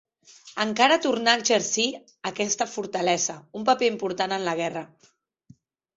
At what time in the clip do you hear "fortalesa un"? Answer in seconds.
2.73-3.69